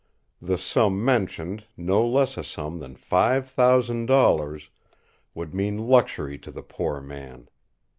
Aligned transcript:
The 0.41 0.57
sum 0.57 1.05
mentioned, 1.05 1.65
no 1.77 2.03
less 2.03 2.35
a 2.35 2.43
sum 2.43 2.79
than 2.79 2.95
five 2.95 3.47
thousand 3.47 4.07
dollars, 4.07 4.71
would 5.35 5.53
mean 5.53 5.77
luxury 5.77 6.39
to 6.39 6.49
the 6.49 6.63
poor 6.63 6.99
man. 7.01 7.49